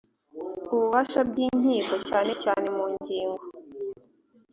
[0.73, 3.43] ububasha by inkiko cyane cyane mu ngingo